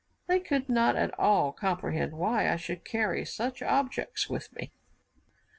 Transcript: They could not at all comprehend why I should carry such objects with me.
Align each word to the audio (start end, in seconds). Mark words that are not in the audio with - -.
They 0.25 0.39
could 0.39 0.67
not 0.67 0.95
at 0.95 1.13
all 1.19 1.51
comprehend 1.53 2.13
why 2.13 2.49
I 2.51 2.55
should 2.55 2.83
carry 2.83 3.23
such 3.23 3.61
objects 3.61 4.27
with 4.27 4.51
me. 4.51 4.71